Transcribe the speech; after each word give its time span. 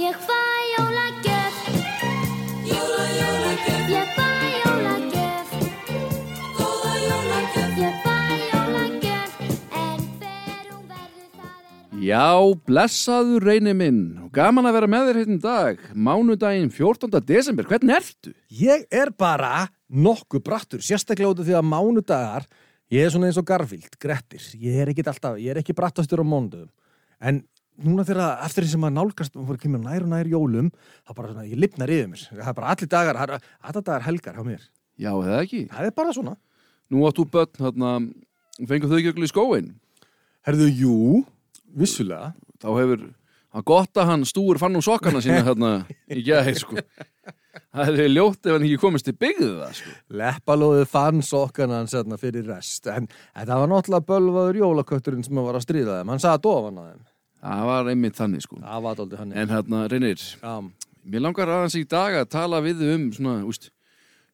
Ég 0.00 0.16
fæ 0.16 0.44
jólagjöf. 0.78 1.56
Jóla, 2.64 3.06
jólagjöf. 3.20 3.82
Ég 3.92 4.06
fæ 4.16 4.28
jólagjöf. 4.64 5.50
Góða 6.56 6.94
jólagjöf. 7.08 7.74
Ég 7.82 7.98
fæ 8.04 8.14
jólagjöf. 8.52 9.34
En 9.76 10.00
hver 10.22 10.70
hún 10.70 10.86
verður 10.88 11.28
það 11.34 11.52
er 11.92 12.00
Já, 12.06 12.32
blessaður 12.64 13.44
reyni 13.50 13.76
minn. 13.76 14.00
Og 14.24 14.32
gaman 14.32 14.70
að 14.70 14.78
vera 14.78 14.90
með 14.96 15.10
þér 15.10 15.20
hérna 15.20 15.36
í 15.36 15.44
dag 15.44 15.84
mánudaginn 15.92 16.72
14. 16.72 17.20
desember, 17.34 17.68
hvernig 17.68 18.00
ertu? 18.00 18.32
Ég 18.48 18.88
er 18.88 19.12
bara 19.12 19.68
nokkuð 19.92 20.46
brattur, 20.48 20.80
sérstaklega 20.80 21.34
út 21.34 21.44
af 21.44 21.50
því 21.50 21.60
að 21.60 21.70
mánudagar, 21.76 22.48
ég 22.88 23.04
er 23.04 23.12
svona 23.12 23.28
eins 23.28 23.36
og 23.36 23.44
Garfield, 23.52 24.00
Grettir, 24.00 24.48
ég 24.56 24.80
er 24.80 24.94
ekki 24.94 25.04
alltaf, 25.04 25.36
ég 25.36 25.52
er 25.52 25.60
ekki 25.60 25.76
brattastur 25.76 26.24
á 26.24 26.24
mánudagum, 26.24 26.72
en 27.20 27.44
núna 27.84 28.04
þegar 28.08 28.44
eftir 28.46 28.66
því 28.66 28.70
sem 28.74 28.86
að 28.88 28.94
nálgast 28.98 29.36
og 29.40 29.50
að 29.54 29.60
kemur 29.64 29.82
nær 29.84 30.04
og 30.06 30.10
nær 30.12 30.30
jólum, 30.30 30.70
þá 31.06 31.12
bara 31.16 31.32
svona, 31.32 31.46
ég 31.48 31.60
lifnar 31.60 31.92
yfir 31.94 32.10
mér, 32.12 32.24
það 32.30 32.50
er 32.52 32.56
bara 32.60 32.72
allir 32.74 32.90
dagar, 32.94 33.20
það 33.20 33.34
er 33.36 33.46
allir 33.70 33.86
dagar 33.90 34.06
helgar 34.08 34.38
hjá 34.40 34.46
mér, 34.46 34.66
Já, 35.00 35.10
eða 35.16 35.38
ekki? 35.44 35.62
það 35.72 35.86
er 35.90 35.94
bara 35.96 36.12
svona. 36.16 36.34
Nú 36.90 37.04
áttu 37.08 37.24
börn, 37.30 37.52
hérna, 37.62 37.92
fengur 38.66 38.90
þau 38.90 38.98
ekki 38.98 39.12
öll 39.14 39.24
í 39.28 39.30
skóin 39.30 39.70
Herðu, 40.48 40.66
jú, 40.72 40.96
vissulega, 41.76 42.32
þá 42.62 42.68
hefur, 42.78 43.02
það 43.52 43.60
er 43.60 43.66
gott 43.70 44.00
að 44.00 44.08
hann 44.10 44.26
stúur 44.28 44.58
fann 44.62 44.76
um 44.78 44.84
sokkana 44.84 45.20
sína 45.24 45.42
hérna 45.46 45.72
í 46.16 46.22
gæði, 46.24 46.54
sko. 46.62 46.80
Það 47.70 47.88
hefði 47.90 48.06
ljótt 48.14 48.46
ef 48.46 48.54
hann 48.54 48.64
ekki 48.66 48.78
komist 48.82 49.06
til 49.06 49.14
byggðu 49.20 49.50
það, 49.60 49.72
sko. 49.80 49.94
Leppalóðið 50.20 50.84
fann 50.90 51.20
sokkana 51.26 51.80
hans 51.82 51.94
hérna 51.98 52.18
fyrir 52.20 52.46
rest, 52.48 52.88
en 52.90 53.08
þetta 53.10 53.58
var 53.60 53.70
náttúrulega 53.72 54.08
bölvaður 54.10 54.60
jólakötturinn 54.62 55.26
sem 55.26 55.40
var 55.44 55.58
að 55.58 55.66
stríða 55.66 55.98
þeim, 56.00 56.12
hann 56.14 56.22
sagði 56.24 56.44
dofan 56.48 56.80
að 56.80 56.88
þeim, 56.92 57.02
Það 57.40 57.62
var 57.70 57.88
einmitt 57.88 58.16
þannig, 58.18 58.42
sko 58.44 58.58
það 58.60 58.82
var 58.84 58.96
dálítið 58.98 59.20
hann. 59.22 59.30
En 59.40 59.48
hérna, 59.54 59.82
reynir, 59.88 60.24
Já, 60.42 60.54
mér 61.08 61.22
langar 61.24 61.48
aðeins 61.48 61.76
í 61.80 61.84
dag 61.88 62.18
að 62.20 62.28
tala 62.34 62.60
við 62.64 62.82
um 62.94 63.06
svona, 63.16 63.38
úst, 63.48 63.70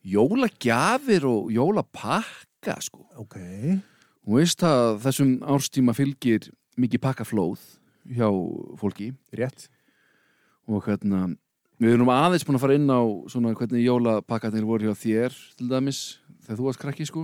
jólagjafir 0.07 1.27
og 1.29 1.53
jólapakka, 1.55 2.79
sko 2.83 3.05
ok, 3.23 3.37
Þú 4.27 4.34
veist 4.41 4.62
að 4.67 4.97
þessum 5.05 5.33
árstíma 5.47 5.93
fylgir 5.95 6.49
mikið 6.83 7.03
pakkaflóð 7.05 7.61
hjá 8.11 8.27
fólki 8.81 9.12
rétt. 9.39 9.69
og 10.67 10.83
hérna, 10.83 11.37
við 11.79 11.95
erum 11.95 12.11
aðeins 12.11 12.43
búin 12.43 12.59
að 12.59 12.65
fara 12.65 12.75
inn 12.75 12.91
á 12.91 13.01
svona 13.31 13.55
hvernig 13.55 13.84
jólapakkarnir 13.87 14.67
voru 14.67 14.89
hjá 14.91 14.99
þér 14.99 15.37
til 15.55 15.69
dæmis 15.71 16.19
þegar 16.43 16.59
þú 16.59 16.67
varst 16.67 16.83
krakki 16.83 17.07
sko 17.07 17.23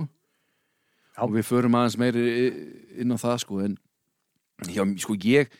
Já. 1.11 1.25
og 1.25 1.33
við 1.35 1.43
förum 1.49 1.75
aðeins 1.75 1.97
meiri 1.99 2.23
inn 3.03 3.11
á 3.11 3.17
það 3.19 3.37
sko 3.43 3.59
en 3.65 3.75
já, 4.71 4.83
sko 5.03 5.17
ég 5.27 5.51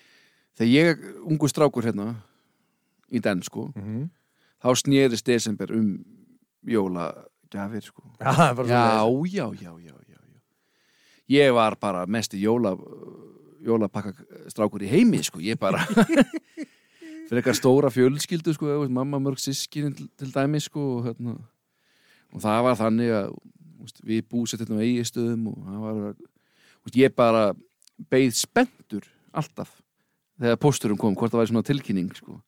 þegar 0.57 0.71
ég, 0.71 1.07
ungu 1.25 1.49
strákur 1.49 1.85
hérna 1.89 2.11
í 3.13 3.21
den 3.23 3.41
sko 3.45 3.69
Mm 3.75 4.09
þá 4.63 4.71
snerist 4.79 5.27
desember 5.27 5.73
um 5.75 5.87
jólagjafir 6.63 7.83
sko 7.83 8.05
er 8.19 8.55
bara 8.57 8.67
já, 8.67 9.03
já, 9.27 9.47
já, 9.59 9.71
já, 9.83 9.95
já, 10.07 10.19
já. 10.31 10.39
Ég 11.33 11.53
var 11.55 11.75
bara 11.79 12.05
mesti 12.07 12.39
jóla, 12.39 12.75
jólapakkastrákur 13.63 14.83
í 14.83 14.89
heimi, 14.91 15.21
sko. 15.23 15.39
Ég 15.43 15.59
bara, 15.59 15.79
fyrir 17.27 17.39
eitthvað 17.39 17.57
stóra 17.57 17.91
fjölskyldu, 17.93 18.53
sko, 18.55 18.67
veist, 18.83 18.93
mamma 18.93 19.19
mörg 19.23 19.39
sískin 19.39 19.95
til, 19.95 20.09
til 20.19 20.33
dæmi, 20.35 20.59
sko, 20.63 20.83
og, 20.97 21.07
hérna, 21.07 21.37
og 22.35 22.43
það 22.43 22.59
var 22.67 22.79
þannig 22.81 23.13
að 23.19 23.29
veist, 23.83 24.03
við 24.03 24.25
búsettum 24.31 24.79
á 24.79 24.83
eigistöðum 24.83 25.47
og 25.53 25.61
það 25.63 25.85
var, 25.87 26.01
veist, 26.83 26.99
ég 26.99 27.15
bara 27.15 27.45
beið 28.11 28.35
spenntur 28.35 29.07
alltaf 29.31 29.71
þegar 30.41 30.59
pósturum 30.63 30.99
kom, 30.99 31.15
hvort 31.19 31.33
það 31.33 31.43
væri 31.43 31.51
svona 31.51 31.67
tilkynning, 31.67 32.09
sko. 32.17 32.39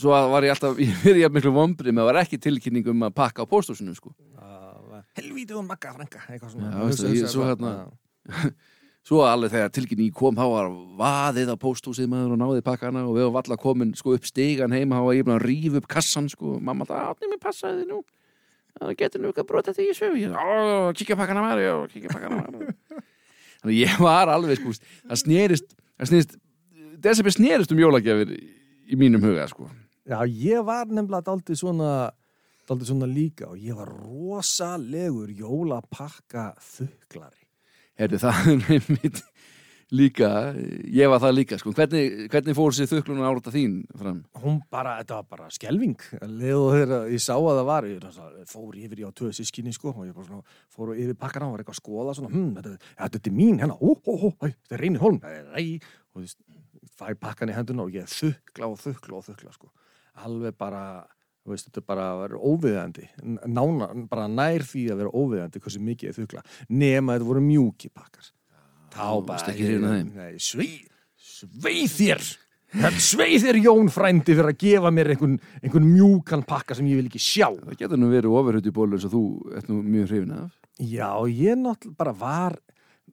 Svo 0.00 0.12
að 0.16 0.28
var 0.32 0.46
ég 0.46 0.54
alltaf, 0.54 0.78
ég 0.84 1.00
verið 1.04 1.24
ég 1.24 1.34
miklu 1.34 1.52
vombrið 1.56 1.92
með 1.94 2.02
að 2.02 2.06
það 2.06 2.12
var 2.12 2.20
ekki 2.24 2.40
tilkynning 2.48 2.92
um 2.92 3.06
að 3.08 3.16
pakka 3.22 3.44
á 3.44 3.50
pósthúsinu, 3.50 3.96
sko. 3.96 4.14
helvítið 5.18 5.58
Já, 6.72 6.78
veistu, 6.86 7.10
ég- 7.16 7.32
svo 7.32 7.48
hérna-. 7.48 7.90
Svo 9.02 9.24
alveg 9.26 9.50
þegar 9.50 9.70
tilkynning 9.74 10.12
kom 10.14 10.36
þá 10.38 10.44
var 10.46 10.68
vaðið 11.00 11.48
á 11.50 11.56
pósthúsið 11.58 12.06
maður 12.06 12.36
og 12.36 12.38
náðið 12.38 12.60
pakkana 12.68 13.00
og 13.02 13.16
við 13.16 13.24
varum 13.24 13.34
valla 13.34 13.56
komin 13.58 13.88
sko 13.98 14.12
upp 14.14 14.28
stigan 14.28 14.70
heima 14.70 15.00
þá 15.00 15.06
var 15.08 15.16
ég 15.18 15.26
búin 15.26 15.34
að 15.40 15.46
rífa 15.48 15.80
upp 15.80 15.88
kassan 15.90 16.28
sko. 16.30 16.52
Mamma 16.62 16.86
það, 16.86 17.08
átni 17.10 17.30
mér 17.32 17.40
passaði 17.42 17.88
nú. 17.88 17.98
Það 18.78 18.92
getur 19.00 19.24
nú 19.24 19.32
eitthvað 19.32 19.48
brotið 19.50 19.76
því 19.80 19.86
ég 19.88 19.98
ó, 20.38 20.94
kíkja 20.94 21.16
pakkana 21.18 21.42
maður, 21.44 21.64
já, 21.66 21.74
kíkja 21.92 22.14
pakkana 22.14 22.38
maður 22.38 22.70
þannig 23.62 23.72
að 23.72 23.74
ég 23.80 23.98
var 24.02 24.30
alveg 24.32 24.60
sko 24.62 24.72
það 24.78 25.20
snerist 25.22 26.38
desember 27.02 27.34
snerist 27.34 27.72
um 27.74 27.80
jólagjafir 27.82 28.34
í, 28.36 28.98
mínum 28.98 29.24
huga 29.24 29.46
sko. 29.50 29.68
Já, 30.08 30.18
ég 30.26 30.64
var 30.66 30.90
nefnilega 30.90 31.26
daldið 31.30 31.60
svona 31.62 31.92
daldið 32.68 32.92
svona 32.92 33.08
líka 33.10 33.50
og 33.50 33.58
ég 33.60 33.76
var 33.78 33.90
rosalegur 33.90 35.32
jólapakka 35.34 36.52
þuklari. 36.62 37.46
Herðu, 37.98 38.22
það 38.22 38.48
er 38.52 38.66
einmitt 38.78 39.22
líka, 39.92 40.28
ég 40.88 41.10
var 41.12 41.20
það 41.20 41.34
líka 41.36 41.58
sko. 41.60 41.72
Hvernig, 41.76 42.26
hvernig 42.32 42.56
fór 42.56 42.76
sér 42.76 42.88
þuklun 42.90 43.24
árata 43.26 43.52
þín 43.52 43.80
fram? 43.98 44.22
Hún 44.42 44.60
bara, 44.72 44.96
þetta 45.02 45.18
var 45.18 45.26
bara 45.34 45.50
skelving 45.52 46.06
leðu 46.22 46.70
þegar 46.72 47.10
ég 47.12 47.24
sá 47.24 47.34
að 47.36 47.50
það 47.50 47.68
var 47.68 47.88
ég 47.90 48.06
fór 48.52 48.78
yfir 48.80 49.02
í 49.02 49.06
á 49.06 49.10
tvö 49.18 49.32
sískinni 49.36 49.74
sko 49.76 49.92
og 49.92 50.06
ég 50.08 50.16
bara 50.16 50.28
svona 50.30 50.56
fór 50.72 50.94
yfir 50.96 51.18
pakkana 51.18 51.50
og 51.50 51.56
var 51.56 51.64
eitthvað 51.64 51.76
að 51.76 51.82
skoða 51.82 52.16
svona, 52.16 52.32
hm, 52.32 52.48
þetta, 52.56 52.94
þetta 53.04 53.32
er 53.32 53.36
mín 53.36 53.60
hérna, 53.60 53.76
ó, 53.76 53.90
ó, 53.92 54.12
ó, 54.16 54.32
þetta 54.46 54.78
er 54.78 54.84
reynir 54.86 55.04
ræ, 55.04 55.66
og 56.12 56.16
þú 56.16 56.24
veist, 56.24 56.40
fæ 57.02 57.18
pakkan 57.20 57.52
í 57.52 57.56
henduna 57.56 57.86
og 57.86 57.96
ég 57.96 58.08
þukla 58.10 58.70
og 58.70 58.78
þukla 58.82 59.18
og 59.18 59.26
þukla 59.30 59.56
sko, 59.56 59.72
alveg 60.24 60.56
bara 60.58 60.84
veist, 61.48 61.68
þetta 61.68 61.82
er 61.82 61.88
bara 61.88 62.06
að 62.12 62.20
vera 62.22 62.42
óviðandi 62.52 63.08
nána, 63.50 63.90
bara 64.10 64.28
nær 64.30 64.62
því 64.66 64.86
að 64.92 65.02
vera 65.02 65.16
óviðandi 65.16 65.62
hversu 65.64 65.82
mikið 65.82 66.10
ég 66.10 66.20
þukla, 66.20 66.44
nema 66.70 67.16
þetta 67.16 67.28
voru 67.32 67.42
mjúki 67.44 67.90
pakkar 67.90 68.30
þá 68.92 69.08
varst 69.26 69.50
ekki 69.50 69.66
hrifin 69.66 69.88
af 69.88 69.96
þeim? 69.96 70.14
Nei, 70.20 70.32
svei, 70.42 70.70
svei 71.18 71.82
þér 71.90 72.32
Svei 72.72 73.36
þér 73.36 73.58
Jón 73.60 73.90
frændi 73.92 74.32
fyrir 74.32 74.48
að 74.48 74.62
gefa 74.62 74.90
mér 74.94 75.10
einhvern, 75.12 75.34
einhvern 75.60 75.88
mjúkan 75.90 76.44
pakka 76.48 76.72
sem 76.78 76.86
ég 76.88 77.02
vil 77.02 77.10
ekki 77.10 77.20
sjá. 77.20 77.50
Það 77.52 77.82
getur 77.82 78.00
nú 78.00 78.08
verið 78.08 78.36
ofurhutt 78.38 78.68
í 78.68 78.72
bólu 78.72 78.96
eins 78.96 79.04
og 79.04 79.12
þú 79.12 79.24
ert 79.58 79.68
nú 79.68 79.82
mjög 79.84 80.06
hrifin 80.08 80.32
af. 80.38 80.54
Já, 80.80 81.10
ég 81.28 81.58
náttúrulega 81.60 81.98
bara 82.00 82.14
var, 82.16 82.56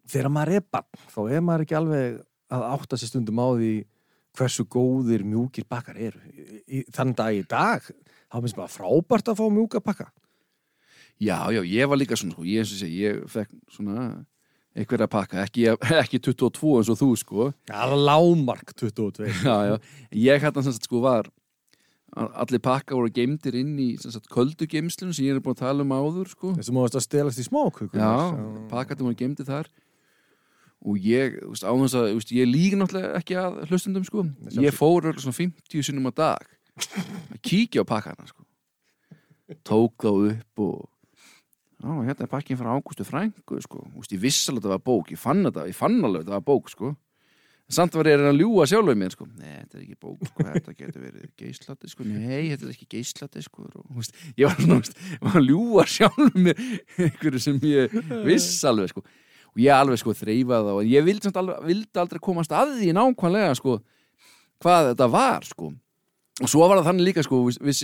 þegar 0.07 0.31
maður 0.38 0.56
er 0.56 0.66
barn, 0.71 1.03
þá 1.11 1.19
er 1.25 1.44
maður 1.44 1.66
ekki 1.66 1.77
alveg 1.81 2.21
að 2.50 2.66
átta 2.74 2.98
sér 3.00 3.12
stundum 3.12 3.42
á 3.42 3.48
því 3.58 3.74
hversu 4.38 4.66
góðir 4.70 5.26
mjúkir 5.28 5.68
pakkar 5.70 6.00
eru. 6.00 6.22
Þann 6.96 7.14
dag 7.18 7.36
í 7.36 7.44
dag, 7.50 7.86
þá 8.30 8.40
finnst 8.40 8.58
bara 8.58 8.72
frábært 8.72 9.32
að 9.32 9.40
fá 9.42 9.46
mjúka 9.54 9.82
pakka. 9.84 10.10
Já, 11.20 11.50
já, 11.52 11.60
ég 11.68 11.90
var 11.92 12.00
líka 12.00 12.16
svona, 12.16 12.38
sko, 12.38 12.46
ég 12.48 12.68
sé, 12.68 12.88
ég 12.88 13.26
fekk 13.28 13.52
svona 13.76 14.06
einhverja 14.78 15.10
pakka, 15.12 15.42
ekki, 15.44 15.66
ekki 16.00 16.22
22 16.30 16.78
eins 16.80 16.92
og 16.94 17.00
þú, 17.02 17.10
sko. 17.20 17.50
Já, 17.68 17.74
það 17.74 17.96
er 17.98 18.06
lámark 18.08 18.72
22. 18.80 19.28
Já, 19.50 19.58
já, 19.68 19.76
ég 20.16 20.46
hérna 20.46 20.64
sem 20.64 20.78
sagt, 20.78 20.88
sko, 20.88 21.02
var 21.04 21.28
allir 22.16 22.62
pakka 22.64 22.96
voru 22.98 23.12
geimdir 23.14 23.58
inn 23.60 23.76
í 23.81 23.90
sem 24.02 24.14
sagt, 24.14 24.31
köldu 24.31 24.66
geimslun 24.70 25.12
sem 25.14 25.28
ég 25.28 25.36
er 25.36 25.44
búin 25.44 25.58
að 25.58 25.66
tala 25.66 25.84
um 25.84 25.92
áður, 25.94 26.31
sko. 26.31 26.54
Þessum 26.58 26.80
mást 26.80 26.96
að 26.98 27.06
stelast 27.06 27.42
í 27.44 27.46
smók. 27.46 27.84
Já, 27.92 28.14
pakkarnir 28.72 29.10
voru 29.10 29.20
geimdir 29.20 29.50
þar 29.50 29.68
og 30.79 31.00
ég, 31.03 31.40
þú 31.41 31.53
veist, 31.53 31.66
á 31.67 31.73
þess 31.75 31.97
að, 32.00 32.12
veist, 32.17 32.35
ég 32.35 32.47
lík 32.47 32.78
náttúrulega 32.79 33.17
ekki 33.19 33.40
að 33.40 33.57
hlustundum, 33.67 34.06
sko. 34.07 34.23
Ég 34.56 34.75
fór 34.75 35.01
örugglega 35.01 35.25
svona 35.25 35.40
50 35.40 35.90
sinnum 35.90 36.07
á 36.07 36.13
dag 36.16 36.53
að 36.79 37.41
kíkja 37.44 37.84
á 37.84 37.90
pakkana, 37.90 38.29
sko. 38.29 38.45
Tók 39.66 39.97
þá 40.06 40.12
upp 40.13 40.63
og 40.63 40.88
Já, 41.79 41.94
hérna 42.03 42.25
er 42.25 42.28
pakkin 42.28 42.57
frá 42.59 42.73
Ágústu 42.75 43.06
Frængu, 43.07 43.59
sko. 43.63 43.85
Þú 43.88 44.01
veist, 44.01 44.12
ég 44.12 44.19
viss 44.19 44.50
alveg 44.51 44.66
að 44.66 44.66
þetta 44.66 44.73
var 44.73 44.81
bók. 44.84 45.12
Ég 45.13 45.19
fann 45.22 45.45
þetta, 45.45 45.63
ég 45.69 45.78
fann 45.78 45.95
alveg 46.03 46.18
að 46.19 46.25
þetta 46.25 46.34
var 46.35 46.44
bók, 46.50 46.72
sko. 46.73 46.89
En 47.69 47.75
samt 47.78 47.95
var 47.95 48.09
ég 48.09 48.18
að 48.18 48.23
reyna 48.23 48.34
að 48.34 48.41
ljúga 48.41 48.66
sjálfur 48.68 48.97
mér, 49.00 49.13
sko. 49.16 49.28
Nei, 49.39 49.53
þetta 49.62 49.78
er 49.78 49.85
ekki 49.85 49.95
bók, 50.03 50.25
sko. 50.28 50.44
Þetta 50.50 50.73
getur 50.75 51.06
verið 51.06 51.29
geislati, 51.39 51.91
sko. 51.94 52.07
Nei, 52.09 52.50
þetta 52.50 52.68
er 52.68 52.74
ekki 52.74 52.88
geislati, 52.98 53.44
sko. 53.45 53.69
Og, 53.69 53.88
veist, 53.95 54.19
ég 54.36 54.50
var 54.50 54.59
svona, 54.59 54.75
þú 54.75 54.81
veist, 54.81 55.00
ég 55.13 55.24
var 55.30 55.39
að 55.39 55.48
ljúga 55.48 55.86
sjálfur 55.94 56.44
mér 56.50 56.63
einhverju 57.06 57.44
sem 57.45 57.63
ég 57.69 57.95
viss 58.27 58.59
alveg, 58.68 58.92
sko. 58.92 59.06
Og 59.56 59.62
ég 59.63 59.74
alveg, 59.75 60.00
sko, 60.01 60.13
þreifaði 60.13 60.72
á. 60.72 60.75
En 60.84 60.90
ég 60.92 61.06
vildi, 61.07 61.25
samt 61.28 61.40
alveg, 61.42 61.62
vildi 61.66 62.00
aldrei 62.01 62.19
komast 62.24 62.51
að 62.56 62.75
því 62.80 62.92
nákvæmlega, 62.96 63.54
sko, 63.60 63.80
hvað 64.63 64.92
þetta 64.94 65.07
var, 65.12 65.48
sko. 65.48 65.72
Og 66.40 66.48
svo 66.48 66.68
var 66.69 66.80
það 66.80 66.88
þannig 66.92 67.07
líka, 67.10 67.24
sko, 67.25 67.40
viss, 67.50 67.81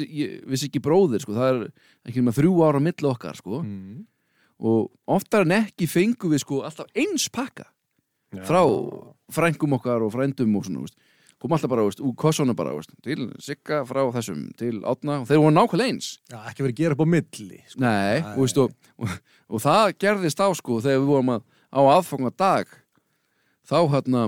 viss, 0.47 0.63
ekki 0.69 0.79
bróðir, 0.85 1.19
sko, 1.25 1.33
það 1.35 1.49
er 1.49 1.63
ekki 2.11 2.21
með 2.23 2.37
þrjú 2.39 2.53
ára 2.63 2.79
milli 2.79 3.09
okkar, 3.09 3.35
sko 3.35 3.61
Mm. 3.65 4.05
og 4.63 4.91
oftar 5.11 5.43
en 5.43 5.51
ekki 5.65 5.83
fengum 5.91 6.31
við 6.31 6.39
sko 6.45 6.61
alltaf 6.63 6.87
eins 6.95 7.25
pakka 7.27 7.65
frá 8.47 8.61
frængum 9.35 9.73
okkar 9.75 10.05
og 10.05 10.13
frændum 10.13 10.55
og 10.55 10.63
svona, 10.63 10.87
kom 11.41 11.51
alltaf 11.51 11.69
bara, 11.69 11.83
úr 11.83 12.15
kossona 12.15 12.55
bara, 12.55 12.71
veist, 12.77 12.93
til 13.03 13.27
Sigga 13.43 13.81
frá 13.83 13.99
þessum, 14.15 14.45
til 14.55 14.79
Átna 14.87 15.19
og 15.23 15.27
þeir 15.27 15.41
voru 15.43 15.51
nákvæmlega 15.57 15.91
eins 15.91 16.09
Já, 16.31 16.39
ekki 16.47 16.63
verið 16.63 16.71
að 16.73 16.79
gera 16.79 16.95
upp 16.95 17.03
á 17.03 17.07
milli. 17.11 17.59
Sko. 17.67 17.81
Nei, 17.83 18.21
og, 18.21 18.39
veist, 18.45 18.57
og, 18.63 18.71
og, 19.03 19.09
og 19.49 19.61
það 19.67 19.91
gerðist 19.99 20.39
á 20.39 20.47
sko 20.55 20.79
þegar 20.79 21.03
við 21.03 21.11
vorum 21.11 21.33
að, 21.35 21.43
á 21.69 21.79
aðfanga 21.79 22.31
dag 22.35 22.71
þá 23.65 23.77
hérna 23.93 24.25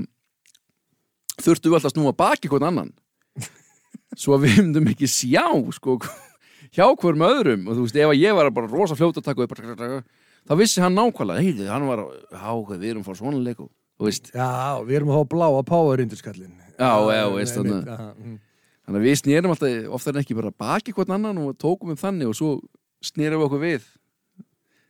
þurftum 1.38 1.72
við 1.72 1.78
alltaf 1.78 1.92
að 1.92 1.96
snúa 1.96 2.16
baki 2.18 2.50
hvern 2.52 2.70
annan. 2.72 2.94
Svo 4.22 4.40
við 4.42 4.62
myndum 4.62 4.90
ekki 4.94 5.10
sjá 5.12 5.46
sko, 5.76 6.00
hjá 6.76 6.86
hverjum 6.88 7.28
öðrum. 7.28 7.68
Og 7.68 7.78
þú 7.78 7.86
veist, 7.86 8.00
ef 8.00 8.14
að 8.14 8.24
ég 8.24 8.38
var 8.38 8.50
bara 8.56 8.72
rosa 8.72 8.98
fljót 8.98 9.20
að 9.22 9.30
taka 9.30 9.46
upp 9.46 10.08
þá 10.48 10.56
vissi 10.62 10.84
hann 10.84 10.96
nákvæmlega 10.96 11.44
heyrðu, 11.44 11.68
hann 11.72 11.86
var, 11.90 12.04
hvað, 12.32 12.80
við 12.80 12.94
erum 12.94 13.06
fór 13.06 13.20
svona 13.20 13.42
leik 13.44 13.60
og 13.64 13.70
þú 13.98 14.08
veist, 14.08 14.32
Já, 14.32 14.80
við 14.88 15.00
erum 15.02 15.12
að 15.12 15.20
fá 15.20 15.32
bláa 15.34 15.64
Power 15.68 16.00
Rangers 16.00 16.24
kallinn 16.24 16.56
Já, 16.78 16.92
já, 17.12 17.24
veist, 17.34 17.58
mm. 17.60 18.38
þannig 18.86 19.00
að 19.02 19.08
við 19.08 19.20
snérum 19.22 19.54
alltaf 19.54 19.96
oftar 19.98 20.16
en 20.16 20.24
ekki 20.24 20.38
bara 20.38 20.54
baki 20.54 20.96
hvern 20.96 21.18
annan 21.18 21.42
og 21.44 21.58
tókum 21.60 21.92
við 21.92 22.04
þannig 22.04 22.32
og 22.32 22.38
svo 22.38 22.52
snérum 23.04 23.42
við 23.42 23.48
okkur 23.50 23.64
við 23.64 23.88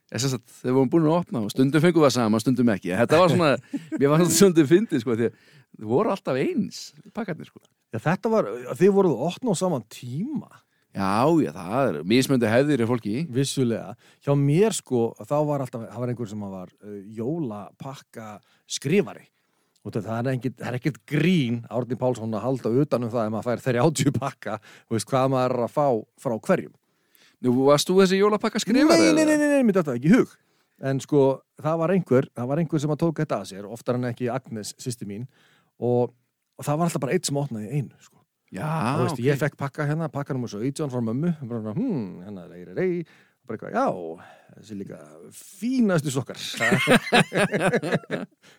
Að 0.08 0.22
þegar 0.24 0.40
við 0.62 0.76
vorum 0.78 0.90
búin 0.92 1.06
að 1.08 1.16
opna 1.18 1.40
og 1.44 1.50
stundum 1.52 1.82
fengum 1.84 2.00
við 2.00 2.08
það 2.08 2.14
sama, 2.14 2.38
stundum 2.40 2.70
ekki. 2.72 2.94
Þetta 2.96 3.18
var 3.20 3.32
svona, 3.34 3.50
mér 3.98 4.12
var 4.12 4.22
svona 4.22 4.36
stundum 4.38 4.70
fyndið 4.70 5.02
sko, 5.02 5.16
þið 5.18 5.42
voru 5.90 6.14
alltaf 6.14 6.38
eins 6.40 6.78
pakkarnir 7.12 7.50
sko. 7.50 7.60
Já, 7.92 8.00
þetta 8.06 8.32
var, 8.32 8.48
þið 8.78 8.94
voruð 8.96 9.18
að 9.18 9.26
opna 9.28 9.52
á 9.52 9.56
saman 9.60 9.84
tíma. 9.92 10.48
Já, 10.96 11.28
já, 11.44 11.50
það 11.52 11.90
er 11.90 11.98
mismöndu 12.08 12.48
hefðir 12.48 12.82
er 12.82 12.88
fólki. 12.88 13.16
Vissulega, 13.36 13.92
hjá 14.24 14.32
mér 14.40 14.76
sko 14.76 15.10
þá 15.20 15.36
var 15.50 15.64
alltaf, 15.66 15.84
það 15.84 16.00
var 16.02 16.12
einhver 16.14 16.30
sem 16.32 16.46
var 16.56 16.72
uh, 16.72 16.96
jólapakka 17.18 18.30
skrifari. 18.64 19.28
Og 19.86 19.94
það 19.94 20.32
er 20.32 20.50
er 20.68 20.76
ekkit 20.76 20.98
grín 21.08 21.62
Árni 21.70 21.96
Pálsson 21.96 22.34
að 22.34 22.44
halda 22.44 22.72
utanum 22.82 23.12
það 23.12 23.28
ef 23.28 23.32
maður 23.32 23.46
fær 23.46 23.62
þeirri 23.64 23.84
átjú 23.84 24.12
pakka 24.16 24.56
og 24.58 24.96
veist 24.96 25.08
hvað 25.08 25.30
maður 25.32 25.54
er 25.54 25.64
að 25.68 25.76
fá 25.76 25.86
frá 26.20 26.34
hverjum 26.48 26.74
Nú, 27.44 27.54
varst 27.68 27.88
þú 27.88 28.00
þessi 28.02 28.20
jólapakka 28.20 28.62
skrifar? 28.62 28.98
nei, 28.98 29.14
nei, 29.14 29.24
nei, 29.24 29.38
nei, 29.38 29.50
nei, 29.54 29.66
mér 29.66 29.80
þetta 29.80 29.98
ekki 29.98 30.10
í 30.10 30.14
hug 30.16 30.36
en 30.88 31.00
sko, 31.02 31.24
það 31.58 31.80
var 31.82 31.94
einhver 31.94 32.30
það 32.34 32.50
var 32.52 32.62
einhver 32.62 32.82
sem 32.82 32.94
að 32.94 33.02
tók 33.02 33.22
þetta 33.22 33.42
að 33.42 33.50
sér, 33.52 33.66
oftar 33.66 33.98
en 33.98 34.08
ekki 34.10 34.30
Agnes, 34.30 34.74
sýsti 34.78 35.08
mín 35.08 35.26
og, 35.78 36.14
og 36.58 36.66
það 36.66 36.80
var 36.80 36.90
alltaf 36.90 37.04
bara 37.04 37.16
eitt 37.16 37.28
sem 37.28 37.38
opnaði 37.38 37.68
í 37.68 37.80
einu 37.80 38.02
sko. 38.02 38.16
Já, 38.54 38.64
og 38.64 39.02
veist, 39.04 39.18
ok. 39.18 39.24
ég 39.26 39.40
fekk 39.42 39.58
pakka 39.60 39.84
hérna, 39.90 40.06
pakka 40.08 40.32
nummer 40.32 40.48
17 40.48 40.88
frá 40.88 41.02
mömmu, 41.04 41.34
bara, 41.50 41.74
hmm, 41.76 42.22
hérna, 42.24 42.46
rey, 42.48 42.62
rey, 42.64 42.76
rey 42.78 42.94
bara 43.48 43.56
eitthvað, 43.56 43.76
já, 43.76 43.86
þessi 44.58 44.74
líka 44.76 44.98
fínastu 45.34 46.10
sokkar 46.12 46.36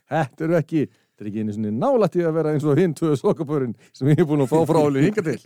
þetta 0.09 0.45
eru 0.45 0.55
ekki 0.57 0.81
þetta 0.89 1.25
er 1.25 1.29
ekki 1.29 1.41
einu 1.43 1.53
svona 1.55 1.71
nálætt 1.75 2.17
í 2.17 2.25
að 2.25 2.35
vera 2.39 2.53
eins 2.55 2.65
og 2.65 2.79
hinn 2.79 2.95
tvö 2.97 3.11
sokkapörin 3.19 3.75
sem 3.93 4.09
ég 4.09 4.19
er 4.23 4.29
búin 4.29 4.43
að 4.45 4.53
fá 4.53 4.59
frá 4.69 4.79
alveg 4.81 5.03
hinga 5.09 5.23
til 5.25 5.41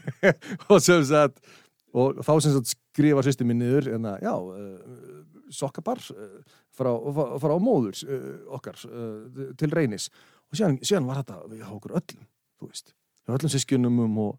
og 0.70 0.78
sem 0.84 1.02
sagt 1.08 1.36
og 1.96 2.20
þá 2.22 2.32
sem 2.38 2.54
sagt 2.54 2.74
skrifa 2.74 3.24
sýsti 3.26 3.46
minn 3.46 3.60
niður 3.62 3.90
en 3.96 4.08
að, 4.12 4.26
já, 4.26 4.34
uh, 4.34 5.22
sokkapar 5.54 6.02
uh, 6.14 6.58
frá, 6.76 6.90
frá 7.42 7.56
móður 7.62 8.02
uh, 8.06 8.28
okkar 8.58 8.78
til 9.58 9.70
reynis. 9.74 10.10
Og 10.50 10.58
síðan, 10.58 10.78
síðan 10.82 11.08
var 11.08 11.22
þetta 11.22 11.40
við 11.50 11.64
okkur 11.66 11.96
öllum, 12.00 12.28
þú 12.60 12.70
veist. 12.70 12.94
Öllum 13.30 13.52
sískjunum 13.52 14.00
og, 14.18 14.38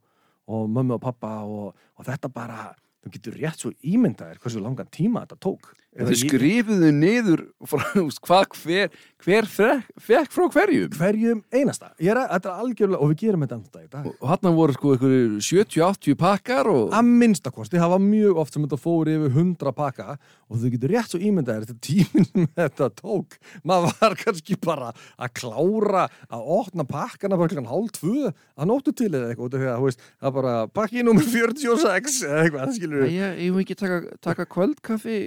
og 0.51 0.71
mömmu 0.71 0.97
og 0.97 1.03
pappa 1.03 1.35
og, 1.47 1.83
og 1.95 2.07
þetta 2.07 2.31
bara 2.33 2.71
þú 3.01 3.13
getur 3.15 3.37
rétt 3.39 3.63
svo 3.63 3.71
ímyndaðir 3.87 4.41
hversu 4.41 4.61
langan 4.61 4.89
tíma 4.93 5.23
þetta 5.25 5.39
tók 5.41 5.71
Ég- 5.91 6.21
skrifuðu 6.21 6.89
niður 6.95 7.41
frá, 7.67 7.83
hvað 8.23 8.53
hver, 8.63 8.93
hver 9.25 9.47
fekk, 9.51 9.89
fekk 9.99 10.29
frá 10.31 10.45
hverjum? 10.53 10.93
Hverjum 10.95 11.41
einasta. 11.51 11.89
Er 11.99 12.15
er 12.15 12.47
algjörlega, 12.47 13.01
og 13.01 13.11
við 13.11 13.17
gerum 13.25 13.43
þetta 13.43 13.57
ennþá 13.59 13.81
í 13.83 13.89
dag. 13.91 14.07
Og 14.07 14.29
hann 14.31 14.55
voru 14.55 14.75
sko 14.77 14.93
einhverjum 14.95 15.41
70-80 15.43 16.15
pakkar 16.21 16.69
og 16.71 16.95
að 16.95 17.11
minnstakosti, 17.11 17.75
það 17.81 17.91
var 17.97 18.05
mjög 18.05 18.39
oft 18.39 18.55
sem 18.55 18.63
þetta 18.63 18.79
fór 18.79 19.11
yfir 19.11 19.35
hundra 19.35 19.73
pakka. 19.75 20.15
Og 20.47 20.61
þú 20.61 20.71
getur 20.73 20.91
rétt 20.95 21.11
svo 21.11 21.19
ímyndaðir 21.19 21.67
þetta 21.67 21.83
tíminn 21.83 22.47
þetta 22.59 22.87
tók 22.95 23.37
maður 23.67 23.91
var 23.99 24.15
kannski 24.19 24.57
bara 24.63 24.89
að 25.19 25.33
klára 25.39 26.07
að 26.31 26.47
opna 26.57 26.85
pakkana 26.87 27.39
bara 27.39 27.51
klokkan 27.51 27.69
hálf 27.71 27.93
tvö 27.99 28.31
að 28.31 28.67
nóttu 28.71 28.93
til 28.95 29.11
eða 29.11 29.31
eitthvað 29.31 29.55
það 29.61 30.27
er 30.27 30.35
bara 30.35 30.55
pakki 30.71 31.05
nummer 31.07 31.23
46 31.27 32.19
eða 32.27 32.43
eitthvað, 32.45 32.73
skilur 32.77 33.05
Æ, 33.05 33.11
ég, 33.15 33.39
ég 33.45 33.55
vil 33.55 33.63
ekki 33.65 33.77
taka, 33.79 34.01
taka 34.23 34.47
kvöldkaffi 34.51 35.17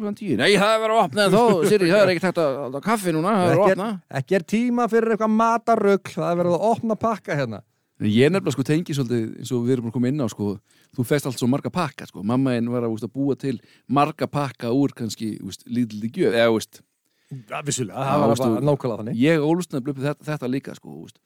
klukkan 0.00 0.18
tíu. 0.18 0.36
Nei, 0.40 0.50
það 0.58 0.74
er 0.74 0.82
verið 0.84 0.96
að 0.96 1.02
opna 1.06 1.26
þó, 1.32 1.42
Siri, 1.68 1.90
það 1.90 2.02
er 2.04 2.12
ekki 2.14 2.24
takt 2.26 2.40
að 2.42 2.60
halda 2.64 2.80
kaffi 2.84 3.14
núna, 3.14 3.34
það 3.36 3.46
er 3.46 3.50
að 3.50 3.60
ekki 3.60 3.74
opna. 3.76 3.88
ekki 4.20 4.38
er 4.40 4.46
tíma 4.54 4.86
fyrir 4.90 5.14
eitthvað 5.14 5.34
matarugl 5.36 6.14
það 6.16 6.30
er 6.30 6.40
verið 6.40 6.56
að 6.56 6.66
opna 6.70 6.96
pakka 7.04 7.36
hérna. 7.38 7.60
En 8.00 8.08
Ég 8.08 8.24
er 8.24 8.32
nefnilega 8.32 8.54
sko 8.56 8.64
tengi 8.64 8.94
svolítið 8.96 9.24
eins 9.42 9.50
og 9.52 9.64
við 9.66 9.74
erum 9.74 9.84
búin 9.84 9.92
að 9.92 9.96
koma 9.98 10.08
inn 10.08 10.22
á 10.24 10.28
sko, 10.32 10.52
þú 10.96 11.04
fest 11.04 11.26
allt 11.28 11.36
svo 11.36 11.48
marga 11.52 11.68
pakka 11.74 12.06
sko, 12.08 12.22
mamma 12.24 12.54
einn 12.56 12.70
var 12.72 12.86
að, 12.86 12.94
úst, 12.94 13.04
að 13.04 13.12
búa 13.12 13.36
til 13.36 13.58
marga 13.92 14.24
pakka 14.32 14.70
úr 14.72 14.94
kannski, 14.96 15.34
lítildi 15.68 16.08
gjöf, 16.16 16.32
eða, 16.32 16.54
úst, 16.56 16.80
ja, 17.28 17.60
vissulega, 17.66 18.00
það 18.08 18.22
var 18.24 18.32
bara 18.40 18.62
nákvæmlega 18.70 19.02
þannig. 19.02 19.20
Ég 19.20 19.44
ólust 19.44 19.74
nefnilega 19.74 19.92
upp 19.92 20.00
við 20.00 20.08
þetta, 20.08 20.28
þetta 20.30 20.50
líka 20.54 20.76
sko, 20.78 20.94
úst, 21.04 21.20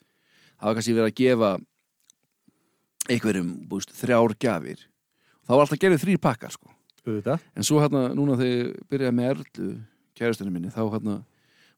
það 0.58 0.66
var 0.66 0.78
kannski 0.80 0.96
verið 0.98 1.12
að 1.12 1.16
gefa 1.22 1.52
einhverjum, 3.14 3.54
úst, 3.78 3.94
þrjár 4.00 4.34
gjafir, 4.42 4.82
þá 5.46 5.54
var 5.54 5.62
alltaf 5.68 5.82
gerðið 5.86 6.04
þrýr 6.08 6.22
pakkar 6.26 6.56
sko, 6.58 6.74
Auðvitað. 7.04 7.44
en 7.54 7.66
svo 7.66 7.80
hérna 7.82 8.06
núna 8.16 8.38
þegar 8.40 8.54
ég 8.54 8.88
byrjaði 8.90 9.16
með 9.18 9.30
Erlu 9.30 9.68
kærastunni 10.16 10.54
minni, 10.54 10.72
þá 10.72 10.82
hérna 10.88 11.18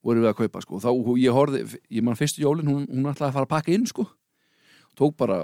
vorum 0.04 0.22
við 0.22 0.30
að 0.30 0.38
kaupa 0.40 0.62
sko, 0.62 0.80
þá 0.80 0.90
ég 1.18 1.34
horfði 1.34 1.62
ég 1.90 2.04
man 2.06 2.18
fyrstu 2.18 2.44
jólin, 2.44 2.68
hún, 2.68 2.86
hún 2.86 3.10
ætlaði 3.10 3.30
að 3.30 3.38
fara 3.38 3.48
að 3.48 3.54
pakka 3.54 3.74
inn 3.74 3.86
sko, 3.90 4.06
tók 4.98 5.16
bara 5.18 5.42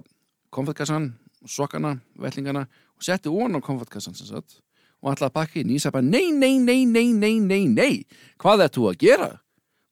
konfettkassan, 0.55 1.13
sokkana, 1.49 1.97
vellingana 2.15 2.67
og 2.69 3.07
setti 3.07 3.33
ofan 3.33 3.59
á 3.59 3.61
konfettkassan 3.65 4.15
sem 4.15 4.29
sagt 4.29 4.61
og 5.03 5.17
ætlaði 5.17 5.31
að 5.33 5.39
pakka 5.41 5.61
inn, 5.63 5.73
ég 5.75 5.83
sagði 5.83 5.97
bara 5.99 6.07
nei, 6.07 6.31
nei, 6.31 6.59
nei, 6.63 6.85
nei, 6.87 7.09
nei, 7.17 7.39
nei, 7.43 7.65
nei. 7.67 7.95
Hvað 8.39 8.69
er 8.69 8.77
þú 8.77 8.91
að 8.93 9.01
gera? 9.03 9.31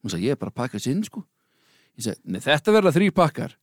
hún 0.01 0.13
sagði, 0.13 0.29
ég 0.29 0.35
er 0.35 0.41
bara 0.41 0.53
að 0.53 0.57
pakka 0.57 0.79
þessi 0.79 0.93
inn 0.95 1.03
sko. 1.05 1.23
Ég 1.97 2.05
sagði, 2.05 2.33
nei, 2.33 2.41
þetta 2.43 2.75
verða 2.75 2.93
þrý 2.95 3.09
pakkar 3.15 3.55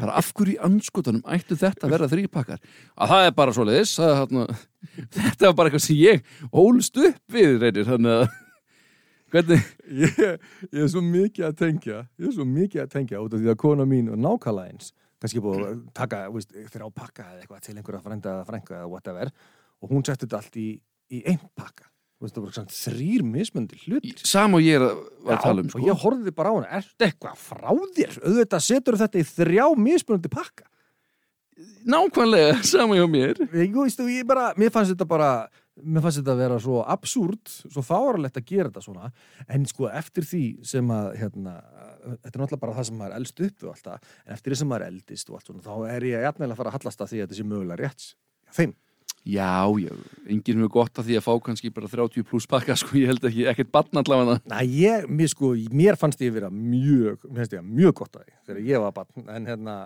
bara 0.00 0.18
af 0.20 0.30
hverju 0.36 0.56
í 0.56 0.60
anskutunum 0.66 1.24
ættu 1.36 1.58
þetta 1.58 1.86
að 1.86 1.94
verða 1.96 2.10
þrý 2.12 2.26
pakkar 2.32 2.60
að 2.96 3.14
það 3.14 3.26
er 3.26 3.34
bara 3.40 3.56
svoleiðis 3.56 3.96
að, 4.02 4.14
þarna, 4.20 4.46
þetta 5.16 5.48
var 5.48 5.58
bara 5.58 5.70
eitthvað 5.70 5.84
sem 5.86 6.00
ég 6.00 6.24
ólst 6.50 7.02
upp 7.02 7.36
við 7.36 7.58
reynir 7.62 7.88
þannig 7.88 8.16
að 8.16 8.38
hvernig, 9.30 9.68
ég, 10.02 10.18
ég 10.70 10.82
er 10.84 10.90
svo 10.90 11.02
mikið 11.04 11.46
að 11.50 11.60
tengja 11.60 12.00
ég 12.18 12.30
er 12.30 12.34
svo 12.36 12.46
mikið 12.48 12.84
að 12.84 12.92
tengja 12.96 13.22
út 13.22 13.36
af 13.36 13.42
því 13.42 13.52
að 13.52 13.60
kona 13.62 13.86
mín 13.88 14.10
og 14.10 14.18
nákvæmlega 14.20 14.74
eins. 14.74 14.92
Kannski 15.20 15.42
búið 15.44 15.66
að 15.68 15.80
taka 15.96 16.22
veist, 16.32 16.54
þrjá 16.72 16.86
pakka 16.96 17.26
eða 17.28 17.42
eitthvað 17.42 17.64
til 17.66 17.74
einhverja 17.76 18.04
frænda 18.04 18.36
frænga 18.48 18.76
eða 18.78 18.88
whatever. 18.88 19.32
Og 19.84 19.92
hún 19.92 20.04
setti 20.06 20.24
þetta 20.24 20.40
allt 20.40 20.56
í, 20.60 20.68
í 21.12 21.20
einn 21.28 21.42
pakka 21.58 21.90
það 22.20 22.42
voru 22.42 22.56
svona 22.56 22.74
þrýr 22.76 23.22
mismöndi 23.24 23.78
hlutir. 23.84 24.18
Sam 24.28 24.58
og 24.58 24.64
ég 24.64 24.76
er 24.76 24.86
að, 24.90 24.98
að 25.24 25.40
tala 25.44 25.62
um 25.62 25.70
og 25.70 25.72
sko. 25.72 25.84
ég 25.86 26.02
horfði 26.02 26.34
bara 26.36 26.52
á 26.52 26.54
hana, 26.58 26.72
ertu 26.80 27.06
eitthvað 27.06 27.38
frá 27.40 27.70
þér? 27.96 28.18
auðvitað 28.26 28.66
setur 28.66 28.98
þetta 29.00 29.22
í 29.22 29.30
þrjá 29.30 29.64
mismunandi 29.80 30.32
pakka. 30.32 30.68
Nákvæmlega 31.88 32.60
sama 32.72 32.98
hjá 32.98 33.06
mér. 33.08 33.40
Ég, 33.56 33.72
veist, 33.72 34.00
ég 34.04 34.28
bara, 34.28 34.50
mér 34.60 34.72
fannst 34.74 34.94
þetta 34.94 35.08
bara 35.08 35.32
mér 35.80 36.04
fannst 36.04 36.20
þetta 36.20 36.34
að 36.34 36.42
vera 36.42 36.58
svo 36.60 36.80
absúrt 36.92 37.52
svo 37.62 37.82
fáralegt 37.84 38.36
að 38.36 38.48
gera 38.50 38.68
þetta 38.68 38.84
svona. 38.84 39.10
En 39.48 39.64
sko 39.68 39.88
eftir 39.88 40.26
því 40.28 40.44
sem 40.66 40.92
að 40.92 41.08
hérna, 41.22 41.56
þetta 42.04 42.34
er 42.34 42.42
náttúrulega 42.42 42.62
bara 42.66 42.76
það 42.76 42.88
sem 42.90 43.00
maður 43.00 43.16
elst 43.20 43.42
upp 43.46 43.64
og 43.64 43.72
alltaf, 43.74 44.12
en 44.26 44.36
eftir 44.36 44.52
því 44.52 44.60
sem 44.60 44.72
maður 44.72 44.86
eldist 44.90 45.32
og 45.32 45.38
allt 45.38 45.50
svona, 45.50 45.64
þá 45.64 45.94
er 45.94 46.08
ég 46.10 46.26
jafnvel 46.26 46.50
að 46.50 46.60
fara 46.60 46.72
að 46.72 46.78
hallast 46.78 47.04
að 47.04 47.12
því 47.12 47.20
að 47.20 47.26
þetta 47.26 47.40
sé 47.40 47.48
mögulega 47.48 47.80
rétt 47.80 48.08
þeim 48.56 48.76
já, 49.26 49.68
já, 49.80 49.92
enginn 50.32 50.62
hefur 50.62 50.72
gott 50.78 51.00
að 51.00 51.10
því 51.10 51.18
að 51.18 51.26
fá 51.26 51.32
kannski 51.44 51.72
bara 51.74 51.90
30 51.92 52.26
pluss 52.28 52.48
pakka 52.50 52.76
sko, 52.78 52.96
ég 52.98 53.12
held 53.12 53.26
ekki, 53.28 53.44
ekkert 53.52 53.72
barn 53.74 54.00
allavega. 54.00 54.38
Næ, 54.48 54.58
ég, 54.72 55.06
mér 55.12 55.30
sko, 55.32 55.52
mér 55.76 55.98
fannst 56.00 56.22
ég 56.24 56.32
vera 56.34 56.48
mjög, 56.54 57.26
mér 57.28 57.42
finnst 57.42 57.56
ég 57.58 57.68
mjög 57.68 57.94
gott 58.00 58.16
að 58.16 58.26
því 58.26 58.36
þegar 58.48 58.66
ég 58.70 58.84
var 58.86 58.96
barn, 58.96 59.30
en 59.36 59.48
hérna 59.50 59.76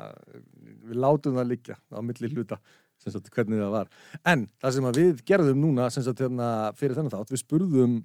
við 0.84 1.00
látum 1.02 1.38
það 1.38 1.50
liggja 1.50 1.78
á 1.90 1.98
milli 2.04 2.32
hluta 2.32 2.60
sem 3.02 3.12
sagt 3.12 3.30
hvernig 3.34 3.60
það 3.60 3.72
var. 3.74 3.88
En 4.30 4.46
það 4.62 4.76
sem 4.76 4.88
að 4.88 5.00
við 5.00 5.24
gerðum 5.28 5.62
núna 5.64 5.88
sem 5.92 6.04
sagt 6.06 6.22
hérna 6.22 6.50
fyrir 6.78 6.96
þennan 6.96 7.14
þátt, 7.14 7.32
við 7.34 7.42
spurðum 7.42 7.96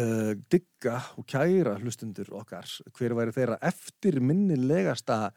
uh, 0.00 0.32
digga 0.52 1.00
og 1.20 1.26
kæra 1.30 1.76
hlustundur 1.80 2.32
okkar, 2.40 2.70
hver 2.96 3.16
væri 3.18 3.34
þeirra 3.36 3.58
eftir 3.66 4.20
minnilegasta 4.24 5.30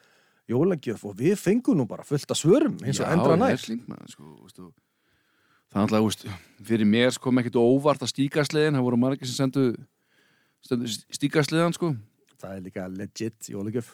jólagjöf? 0.49 1.05
Og 1.09 1.17
við 1.19 1.35
fengum 1.41 1.79
nú 1.79 1.88
bara 1.89 2.07
fullt 2.07 2.31
af 2.33 2.39
svörum 2.39 2.79
eins 2.83 3.01
og 3.03 3.11
endra 3.11 3.38
nær 3.39 3.55
hersling, 3.55 3.83
maður, 3.89 4.13
sko, 4.15 4.31
veistu. 4.45 4.69
Það 5.69 5.79
er 5.79 5.85
alltaf, 5.85 6.05
veist, 6.07 6.27
fyrir 6.65 6.89
mér 6.89 7.13
sko, 7.15 7.29
kom 7.29 7.41
ekkert 7.41 7.61
óvart 7.61 8.03
að 8.05 8.13
stíkarsliðin 8.13 8.77
það 8.77 8.85
voru 8.88 9.01
margir 9.01 9.29
sem 9.29 9.38
sendu, 9.38 9.65
sendu 10.65 10.91
stíkarsliðan 11.15 11.75
sko. 11.77 11.93
Það 12.39 12.55
er 12.55 12.63
líka 12.65 12.88
legit 12.91 13.51
jólagjöf 13.51 13.91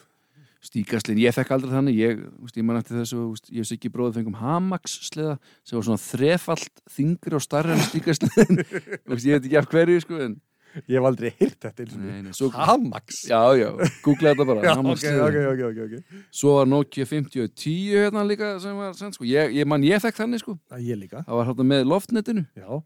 stíkarsliðin, 0.66 1.22
ég 1.26 1.34
fekk 1.36 1.52
aldrei 1.54 1.74
þannig 1.74 1.98
ég, 2.00 2.22
veist, 2.40 2.56
ég 2.58 2.66
man 2.66 2.80
eftir 2.80 2.98
þessu, 2.98 3.20
veist, 3.30 3.50
ég 3.54 3.66
sé 3.66 3.76
ekki 3.76 3.90
bróðið 3.92 4.20
fengum 4.20 4.38
hamax-sliða 4.40 5.36
sem 5.60 5.76
var 5.76 5.86
svona 5.86 6.02
þrefalt 6.02 6.82
þingri 6.96 7.38
og 7.38 7.44
starri 7.44 7.76
en 7.76 7.84
stíkarsliðin 7.86 8.62
ég 8.64 9.36
veit 9.36 9.44
ekki 9.44 9.58
af 9.60 9.68
hverju 9.70 10.02
sko 10.02 10.20
en, 10.24 10.36
ég 10.84 10.96
hef 10.96 11.08
aldrei 11.08 11.30
heyrt 11.38 11.58
þetta 11.66 11.84
eins 11.84 11.96
og 12.30 12.38
svo, 12.38 12.48
Hamax. 12.54 13.22
Já, 13.30 13.40
já, 13.58 13.68
googla 14.04 14.32
þetta 14.32 14.48
bara 14.50 14.64
Já, 14.66 14.72
ok, 14.72 14.80
Hamax-sliðin. 14.80 15.22
ok, 15.26 15.38
ok, 15.52 15.62
ok, 15.68 15.78
ok. 15.86 16.26
svo 16.40 16.56
var 16.58 16.68
Nokia 16.70 17.08
5010 17.08 17.94
hérna 17.94 18.26
líka 18.28 18.50
sem 18.62 18.76
var 18.80 18.98
send, 18.98 19.18
sko. 19.18 19.28
ég, 19.28 19.54
ég 19.56 19.68
man, 19.68 19.86
ég 19.86 20.02
fekk 20.04 20.20
þannig 20.22 20.44
sko. 20.44 20.58
Það 20.72 20.90
ég 20.90 21.00
líka. 21.04 21.22
Það 21.28 21.40
var 21.40 21.50
hérna 21.50 21.68
með 21.72 21.86
loftnetinu. 21.92 22.44
Já, 22.58 22.82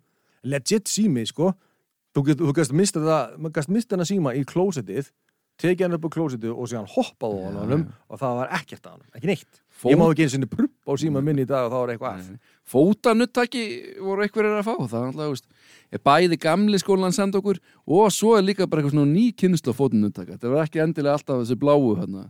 legit 0.55 0.93
sími, 0.93 1.27
sko. 1.31 1.55
Þú, 2.11 2.27
get, 2.27 2.41
þú 2.43 2.55
gæst 2.59 2.75
mista 2.75 3.03
það, 3.03 3.35
maður 3.39 3.59
gæst 3.61 3.75
mista 3.75 3.95
hana 3.97 4.07
síma 4.09 4.35
í 4.35 4.47
klósetið 4.49 5.13
tekið 5.61 5.87
hann 5.87 5.97
upp 5.99 6.09
á 6.09 6.11
klósetið 6.15 6.53
og 6.55 6.69
síðan 6.71 6.89
hoppað 6.91 7.35
á 7.37 7.41
já. 7.69 7.79
og 8.09 8.21
það 8.21 8.39
var 8.41 8.53
ekkert 8.59 8.87
á 8.89 8.91
honum, 8.95 9.09
ekki 9.17 9.31
neitt. 9.31 9.61
Ég 9.91 10.01
má 10.01 10.07
ekki 10.09 10.27
einu 10.27 10.35
sinni 10.35 10.49
prupp 10.51 10.70
á 10.87 10.91
síma 11.01 11.23
minn 11.25 11.41
í 11.43 11.47
dag 11.49 11.69
og 11.69 11.73
þá 11.73 11.79
er 11.81 11.93
eitthvað 11.95 12.21
af. 12.21 12.53
fótanuttaki 12.73 13.65
voru 14.01 14.25
einhverjir 14.25 14.59
að 14.59 14.69
fá 14.69 14.75
það 14.81 15.01
er 15.01 15.09
alltaf, 15.11 15.33
veist, 15.35 15.49
er 15.93 16.03
bæði 16.07 16.39
gamli 16.41 16.81
skólan 16.81 17.15
senda 17.15 17.41
okkur 17.41 17.61
og 17.87 18.13
svo 18.15 18.37
er 18.39 18.47
líka 18.47 18.67
bara 18.67 18.83
eitthvað 18.83 18.97
svona 18.97 19.13
ný 19.13 19.27
kynnslu 19.37 19.75
fótanuttaka, 19.77 20.37
þetta 20.37 20.55
var 20.55 20.65
ekki 20.65 20.83
endilega 20.85 21.19
alltaf 21.19 21.43
þessi 21.43 21.59
bláu 21.61 21.95
hérna. 21.99 22.29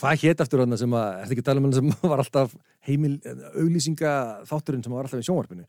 Hvað 0.00 0.22
hétt 0.24 0.40
eftir 0.40 0.62
hann 0.62 0.76
sem 0.80 0.94
að, 0.96 1.08
ertu 1.20 1.34
ekki 1.34 1.42
að 1.42 1.48
tala 1.50 1.60
um 1.60 1.66
hann 1.68 1.76
sem 1.76 1.90
var 2.12 2.22
alltaf 2.22 2.54
heimil, 2.88 3.16
auglýsinga 3.60 4.12
þátturinn 4.48 4.84
sem 4.84 4.94
var 4.94 5.08
alltaf 5.08 5.20
í 5.20 5.26
sjónvarpinu? 5.26 5.66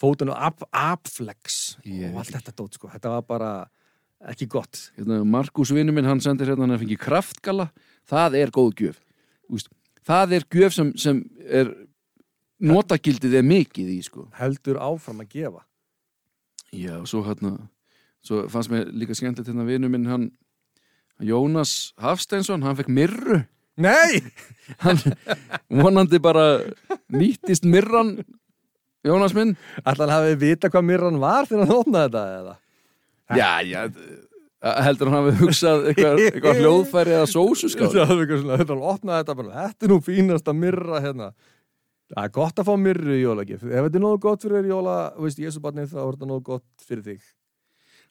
Fótun 0.00 0.32
og 0.34 0.66
Abflex 0.74 1.78
Ég 1.86 2.10
og 2.10 2.20
allt 2.20 2.34
þetta 2.34 2.52
dót, 2.58 2.76
sko. 2.76 2.90
Þetta 2.92 3.12
var 3.14 3.24
bara 3.28 3.50
ekki 4.32 4.48
gott. 4.50 4.90
hérna, 4.98 5.20
Markus 5.28 5.72
vinnu 5.74 5.94
minn, 5.94 6.08
hann 6.08 6.20
sendir 6.24 6.50
hérna 6.50 6.66
hann 6.66 6.76
er 6.76 6.82
fengið 6.82 7.00
kraftgala, 7.04 7.68
það 8.08 8.38
er 8.40 8.52
góð 8.54 8.70
gjöf 8.80 9.00
Úst, 9.52 9.68
það 10.06 10.36
er 10.38 10.46
gjöf 10.52 10.76
sem, 10.76 10.90
sem 11.00 11.22
er 11.44 11.70
notagildið 12.64 13.38
er 13.40 13.46
mikið 13.46 13.92
í 13.96 14.00
sko 14.06 14.28
Heldur 14.38 14.78
áfram 14.82 15.22
að 15.24 15.32
gefa. 15.36 15.64
Já, 16.74 16.96
og 17.00 17.08
svo 17.10 17.22
hérna 17.26 17.56
svo 18.24 18.44
fannst 18.50 18.72
mér 18.72 18.88
líka 18.92 19.16
skemmtilegt 19.16 19.50
hérna 19.52 19.66
vinnu 19.68 19.90
minn 19.92 20.08
hann 20.10 20.30
Jónas 21.22 21.92
Hafsteinsson, 22.02 22.64
hann 22.66 22.78
fekk 22.78 22.90
mirru 22.90 23.42
Nei! 23.78 24.22
hann 24.84 25.00
vonandi 25.70 26.20
bara 26.22 26.62
nýttist 27.12 27.66
mirran 27.68 28.16
Jónas 29.04 29.34
minn 29.36 29.54
Ætla 29.84 30.06
hann 30.06 30.14
hafi 30.16 30.38
vita 30.40 30.70
hvað 30.72 30.88
mirran 30.88 31.20
var 31.22 31.48
þegar 31.50 31.66
hann 31.66 31.80
opnaði 31.82 32.08
þetta, 32.08 32.24
eða? 32.40 32.56
Já, 33.34 33.50
já 33.64 33.80
heldur 34.64 35.10
hann 35.12 35.18
hafi 35.20 35.34
hugsað 35.42 35.88
eitthvað, 35.90 36.20
eitthvað 36.28 36.60
hljóðfæri 36.62 37.14
eða 37.18 37.28
sósuskál 37.28 37.90
Þetta 37.92 38.16
eitthvað 38.16 38.40
svona, 38.42 38.58
þetta 39.20 39.36
bara, 39.36 39.52
þetta 39.68 39.86
er 39.86 39.92
nú 39.92 40.00
fínasta 40.04 40.54
mirra 40.56 41.00
hérna. 41.04 41.30
Það 42.14 42.26
er 42.26 42.34
gott 42.36 42.60
að 42.60 42.68
fá 42.68 42.74
mirru 42.80 43.14
í 43.16 43.22
jólagif. 43.22 43.64
Ef 43.64 43.86
þetta 43.86 43.98
er 43.98 44.04
nógu 44.04 44.20
gott 44.24 44.44
fyrir 44.44 44.68
jóla, 44.68 44.98
veist, 45.20 45.40
Jésubarnið, 45.40 45.88
þá 45.92 46.02
er 46.02 46.12
þetta 46.12 46.28
nógu 46.30 46.44
gott 46.52 46.86
fyrir 46.86 47.04
þig. 47.06 47.24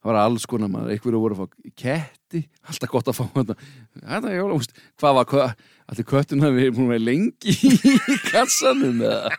það 0.04 0.10
var 0.12 0.20
alls 0.20 0.46
konar 0.52 0.68
maður, 0.68 0.90
einhverju 0.92 1.20
voru 1.24 1.36
að 1.38 1.44
fá 1.44 1.74
ketti, 1.80 2.42
alltaf 2.68 2.90
gott 2.92 3.08
að 3.08 3.16
fá 3.22 3.24
þetta 3.38 3.56
þetta 4.02 4.32
er 4.34 4.36
jóla, 4.36 4.58
úst, 4.60 4.74
hvað 5.00 5.16
var 5.16 5.54
allir 5.88 6.08
köttun 6.10 6.44
hafi 6.44 6.66
búin 6.76 6.90
að 6.90 6.92
vera 6.92 7.06
lengi 7.08 7.56
í 7.56 7.94
kassanum 8.34 9.00
er 9.06 9.38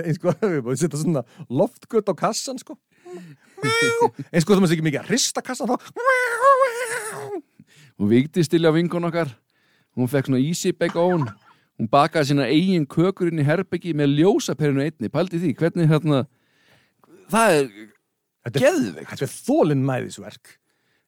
eins 0.06 0.22
og 0.22 0.30
að 0.36 0.46
við 0.46 0.62
búin 0.62 0.76
að 0.76 0.84
setja 0.84 1.00
svona 1.02 1.24
loftgött 1.50 2.12
á 2.12 2.14
kassan, 2.22 2.62
sko. 2.62 2.78
Eins 3.62 4.44
og 4.44 4.50
það 4.50 4.60
maður 4.64 4.74
ekki 4.76 4.86
mikið 4.88 5.00
að 5.02 5.08
hrista 5.12 5.44
kassan 5.44 5.70
þá. 5.70 5.76
hún 7.98 8.10
vikti 8.10 8.44
stilja 8.46 8.72
vinkun 8.74 9.08
okkar. 9.08 9.30
Hún 9.96 10.10
fekk 10.10 10.30
svona 10.30 10.42
easy 10.42 10.72
bake 10.72 10.98
oven. 10.98 11.28
Hún 11.80 11.88
bakaði 11.92 12.32
sína 12.32 12.48
eigin 12.50 12.86
kökur 12.88 13.30
inn 13.30 13.40
í 13.42 13.46
herbyggi 13.46 13.94
með 13.96 14.16
ljósaperinu 14.20 14.84
einni, 14.84 15.10
pældi 15.12 15.40
því 15.40 15.54
hvernig 15.58 15.90
hérna 15.90 16.24
það 17.32 17.56
er 17.56 17.70
geðveikt, 18.58 19.08
þetta 19.12 19.26
er 19.26 19.32
þólinn 19.32 19.86
mæðisverk. 19.86 20.58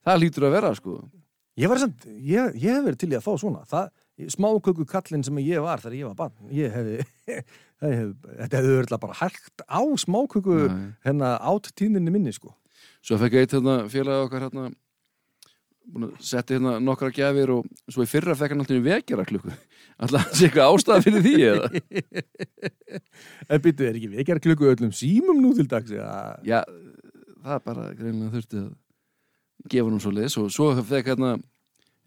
það 0.05 0.21
lítur 0.23 0.49
að 0.49 0.57
vera 0.57 0.73
sko. 0.77 0.97
Ég 1.55 1.71
ég, 2.19 2.57
ég 2.59 2.75
hef 2.75 2.85
verið 2.85 2.99
til 2.99 3.13
í 3.13 3.17
að 3.19 3.27
fá 3.27 3.33
svona. 3.39 3.63
Það, 3.71 3.91
smáköku 4.31 4.87
kallinn 4.89 5.25
sem 5.27 5.41
ég 5.43 5.63
var 5.65 5.83
þegar 5.83 5.99
ég 5.99 6.11
var 6.11 6.19
barn, 6.19 6.53
ég 6.55 6.75
það 7.81 7.97
hef, 7.99 8.13
þetta 8.29 8.61
hefði 8.61 8.77
verið 8.79 9.01
bara 9.03 9.19
hægt 9.21 9.67
á 9.67 9.83
smáköku 10.05 10.61
hérna 11.05 11.35
áttíðinni 11.43 12.15
minni, 12.15 12.33
sko. 12.35 12.55
Svo 13.05 13.19
fekk 13.21 13.41
eitt 13.41 13.57
hérna 13.57 13.85
félagi 13.93 14.29
okkar 14.29 14.47
hérna 14.49 14.71
að 15.93 16.15
setja 16.25 16.57
hérna 16.57 16.79
nokkra 16.81 17.11
gjafir 17.13 17.53
og 17.59 17.67
svo 17.93 18.05
í 18.05 18.09
fyrra 18.09 18.37
fekk 18.39 18.55
hann 18.55 18.63
alltaf 18.65 18.79
í 18.79 18.85
vekjara 18.85 19.27
klukku 19.29 19.53
alltaf 20.01 20.31
sé 20.37 20.49
eitthvað 20.49 20.71
ástæða 20.73 21.05
fyrir 21.05 21.25
því 21.27 21.35
eða 21.51 21.67
En 23.53 23.61
býttu, 23.61 23.85
er 23.85 23.99
ekki 23.99 24.13
vekjar 24.15 24.41
klukku 24.43 24.71
öllum 24.71 24.95
símum 24.97 25.43
nú 25.43 25.53
til 25.57 25.69
dags? 25.69 25.93
Ja. 25.93 26.39
já, 26.47 26.63
það 27.45 27.59
er 27.59 27.65
bara 27.69 27.91
greinlega 27.99 28.33
þurfti 28.39 28.63
að 28.63 28.71
gefa 29.75 29.91
hann 29.91 30.05
svo 30.05 30.15
leis 30.15 30.39
og 30.41 30.49
svo 30.55 30.71
fekk 30.81 31.13
hérna 31.13 31.35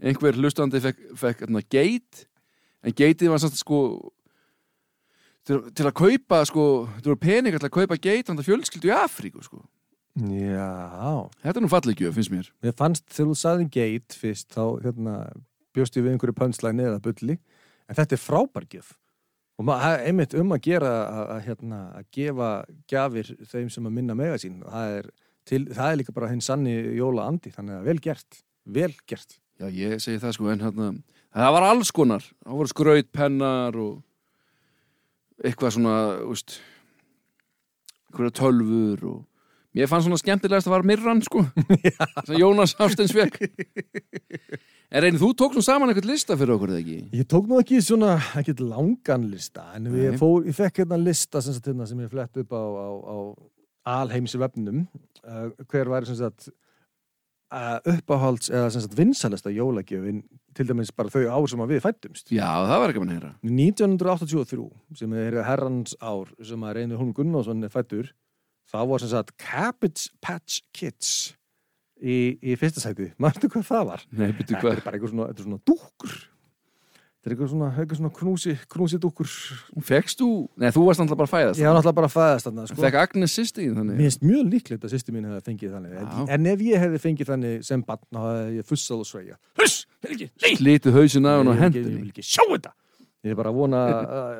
einhver 0.02 0.38
hlustandi 0.38 0.82
fekk, 0.84 1.02
fekk 1.18 1.46
hérna 1.46 1.64
geit 1.66 2.28
en 2.86 2.94
geitið 2.94 3.34
var 3.34 3.42
samt 3.42 3.58
sko 3.58 3.82
til, 5.48 5.64
til 5.72 5.88
að 5.88 5.96
kaupa 5.98 6.44
sko, 6.46 6.68
þú 7.00 7.14
eru 7.14 7.20
peningar 7.22 7.64
til 7.64 7.70
að 7.72 7.78
kaupa 7.80 8.00
geit 8.02 8.30
hann 8.30 8.46
fjölskyldu 8.46 8.92
í 8.92 8.96
Afríku 8.98 9.44
sko 9.46 9.64
Já, 10.18 11.30
þetta 11.44 11.60
er 11.60 11.62
nú 11.62 11.70
fallið 11.70 12.00
gjöf, 12.02 12.16
finnst 12.16 12.34
mér 12.34 12.48
mér 12.66 12.74
fannst 12.78 13.06
þegar 13.12 13.30
þú 13.30 13.36
sagði 13.38 13.68
gate 13.76 14.18
fyrst, 14.18 14.48
þá 14.56 14.64
hérna, 14.82 15.18
bjóst 15.78 15.98
ég 15.98 16.06
við 16.06 16.16
einhverju 16.16 16.38
pönslæni 16.38 16.88
eða 16.88 17.02
bulli, 17.06 17.38
en 17.86 17.98
þetta 18.00 18.18
er 18.18 18.24
frábærgjöf. 18.24 18.96
Og 19.58 19.66
maður 19.66 19.86
það 19.86 20.08
einmitt 20.10 20.36
um 20.38 20.54
að 20.54 20.64
gera 20.68 20.92
að, 21.04 21.24
að, 21.36 21.40
hérna, 21.48 21.80
að 21.98 22.10
gefa 22.18 22.50
gjafir 22.90 23.32
þeim 23.52 23.72
sem 23.74 23.90
að 23.90 23.96
minna 23.96 24.18
mega 24.18 24.38
sín. 24.42 24.60
Það 24.62 24.98
er, 24.98 25.10
til, 25.50 25.62
það 25.74 25.90
er 25.90 26.00
líka 26.02 26.16
bara 26.18 26.30
hinn 26.34 26.44
sanni 26.46 26.76
jóla 26.98 27.26
andi, 27.30 27.54
þannig 27.54 27.78
að 27.78 27.90
vel 27.90 27.98
gert, 28.06 28.42
vel 28.78 28.92
gert. 29.10 29.38
Já, 29.58 29.70
ég 29.74 30.02
segi 30.04 30.22
það 30.22 30.36
sko, 30.36 30.50
en 30.54 30.66
hérna 30.66 30.90
það 31.34 31.54
var 31.56 31.68
alls 31.70 31.94
konar, 31.96 32.26
það 32.46 32.60
voru 32.60 32.74
skrautpennar 32.74 33.80
og 33.82 33.96
eitthvað 35.46 35.74
svona, 35.78 35.96
úst 36.30 36.60
einhverja 38.08 38.38
tölfur 38.40 39.04
og 39.12 39.18
mér 39.78 39.90
fannst 39.90 40.08
svona 40.08 40.22
skemmtilegast 40.22 40.70
að 40.70 40.76
var 40.78 40.88
mirran 40.88 41.22
sko 41.26 41.44
sem 42.28 42.38
Jónas 42.40 42.78
Hafsteins 42.80 43.14
fekk 43.14 43.42
En 44.88 45.04
reynir, 45.04 45.20
þú 45.20 45.34
tók 45.36 45.56
nú 45.58 45.62
saman 45.66 45.92
eitthvað 45.92 46.14
lista 46.14 46.36
fyrir 46.40 46.54
okkur 46.54 46.72
eða 46.72 46.80
ekki? 46.80 47.00
Ég 47.20 47.28
tók 47.28 47.50
nú 47.50 47.58
ekki 47.60 47.82
svona, 47.84 48.14
ekki 48.40 48.54
langan 48.62 49.26
lista, 49.28 49.66
en 49.76 49.90
ég, 49.92 50.16
fór, 50.20 50.46
ég 50.48 50.56
fekk 50.56 50.80
hérna 50.80 51.00
lista 51.02 51.42
sem, 51.44 51.58
sagt, 51.58 51.68
hérna, 51.68 51.88
sem 51.90 52.00
ég 52.06 52.14
flett 52.14 52.40
upp 52.40 52.56
á, 52.56 52.64
á, 52.64 52.88
á 53.04 53.18
alheimsi 53.98 54.40
vefnum, 54.40 54.86
uh, 55.26 55.50
hver 55.68 55.92
væri 55.92 56.08
sem 56.08 56.20
sagt 56.22 56.48
uppáhalds 57.48 58.50
eða 58.52 58.82
vinsalesta 58.98 59.52
jólagjöfin 59.56 60.24
til 60.58 60.68
dæmis 60.68 60.92
bara 60.92 61.12
þau 61.14 61.28
ár 61.32 61.48
sem 61.48 61.62
að 61.64 61.74
við 61.76 61.84
fættumst. 61.86 62.32
Já, 62.34 62.48
það 62.68 62.82
var 62.82 62.92
ekki 62.94 63.04
mann 63.04 63.14
heyra 63.14 63.34
1983, 63.48 64.68
sem 65.00 65.14
er 65.22 65.40
herrans 65.48 65.96
ár 66.02 66.32
sem 66.44 66.66
að 66.68 66.80
reynir 66.80 67.00
Holm 67.00 67.14
Gunnarsson 67.16 67.64
er 67.64 67.72
fættur, 67.74 68.12
þá 68.68 68.80
var 68.92 69.04
sem 69.04 69.14
sagt 69.14 69.36
Cabbage 69.40 70.10
Patch 70.24 70.64
Kids 70.76 71.14
í, 72.02 72.38
í 72.42 72.58
fyrsta 72.60 72.84
sæti. 72.84 73.12
Manstu 73.22 73.50
hvað 73.54 73.70
það 73.70 73.86
var? 73.94 74.08
Nei, 74.12 74.32
Þetta 74.34 74.60
hvað 74.64 74.74
er 74.74 74.84
bara 74.84 75.00
eitthvað 75.00 75.14
svona, 75.14 75.30
þetta 75.32 75.48
svona 75.48 75.62
dúkkur. 75.72 76.18
Er 77.28 77.34
eitthvað 77.34 77.50
svona, 77.52 77.68
eitthvað 77.76 77.98
svona 78.00 78.10
knúsi, 78.16 78.54
knúsi 78.72 78.98
dúkkur. 79.04 79.28
Fekst 79.84 80.22
þú? 80.22 80.28
Nei, 80.64 80.70
þú 80.72 80.84
varst 80.88 81.02
náttúrulega 81.02 81.20
bara 81.20 81.28
að 81.28 81.34
fæðast 81.34 81.60
Ég 81.60 81.68
var 81.68 81.76
náttúrulega 81.76 81.98
bara 81.98 82.08
að 82.08 82.14
fæðast 82.16 82.48
þarna, 82.48 82.64
sko. 82.70 82.78
Fekk 82.86 82.98
Agnes 83.02 83.34
sýsti 83.36 83.66
í 83.66 83.68
þannig 83.76 83.98
Mér 83.98 84.06
finnst 84.08 84.24
mjög 84.24 84.46
líklegt 84.54 84.86
að 84.88 84.94
sýsti 84.94 85.12
mín 85.12 85.28
hefði 85.28 85.42
fengið 85.50 85.74
þannig. 85.76 85.92
En, 86.00 86.08
en 86.38 86.48
ef 86.54 86.64
ég 86.64 86.80
hefði 86.86 87.02
fengið 87.04 87.28
þannig 87.34 87.66
sem 87.68 87.84
barn, 87.84 88.04
þá 88.16 88.20
hefði 88.24 88.56
ég 88.62 88.70
fussað 88.72 89.04
og 89.04 89.10
sveigja. 89.12 89.36
Huss! 89.60 89.76
Vil 90.08 90.14
ekki, 90.16 90.28
nei! 90.46 90.54
Slítið 90.62 91.00
hausin 91.02 91.28
af 91.28 91.36
hann 91.42 91.52
og 91.52 91.60
ekki- 91.68 91.84
Ég 91.84 91.92
vil 92.00 92.12
ekki 92.14 92.24
sjá 92.24 92.44
þetta! 92.48 92.72
Ég 93.28 93.34
er 93.36 93.40
bara 93.42 93.52
að 93.52 93.60
vona 93.60 93.84
að, 93.92 93.94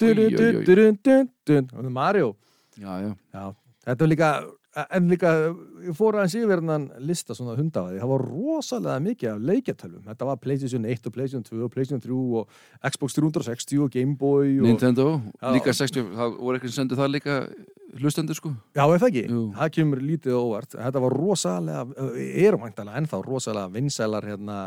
það 0.00 1.84
er 1.84 1.90
Mario. 1.92 2.34
já, 2.76 2.92
já, 3.00 3.10
Já, 3.32 3.44
þetta 3.86 4.04
var 4.04 4.10
líka, 4.10 4.30
en 4.74 5.08
líka, 5.10 5.30
ég 5.84 5.94
fór 5.96 6.18
aðeins 6.18 6.34
yfir 6.38 6.60
hennan 6.60 6.88
lista 7.06 7.36
svona 7.36 7.54
hundafaði, 7.58 8.00
það 8.02 8.10
var 8.10 8.24
rosalega 8.26 9.02
mikið 9.04 9.30
af 9.30 9.44
leikjartölvum. 9.50 10.02
Þetta 10.08 10.28
var 10.30 10.40
PlayStation 10.42 10.88
1 10.90 11.08
og 11.08 11.14
PlayStation 11.14 11.46
2 11.46 11.60
og 11.66 11.72
PlayStation 11.74 12.02
3 12.02 12.18
og 12.40 12.90
Xbox 12.90 13.18
360 13.18 13.84
og 13.84 13.94
Game 13.94 14.16
Boy 14.18 14.58
og... 14.58 14.66
Nintendo, 14.66 15.08
Já. 15.38 15.48
líka 15.54 15.74
60 15.76 16.10
það 16.14 16.38
voru 16.40 16.58
eitthvað 16.58 16.74
sem 16.74 16.80
sendu 16.82 16.98
það 16.98 17.12
líka 17.14 17.38
hlustendur 18.00 18.38
sko 18.38 18.54
Já, 18.74 18.82
það 18.82 19.08
ekki? 19.10 19.26
Jú. 19.30 19.44
Það 19.58 19.74
kemur 19.78 20.02
lítið 20.02 20.38
óvart. 20.40 20.74
Þetta 20.74 21.04
var 21.04 21.18
rosalega, 21.20 22.08
er 22.18 22.58
væntalega 22.58 23.02
ennþá 23.02 23.22
rosalega 23.26 23.74
vinsælar 23.74 24.26
hérna 24.32 24.58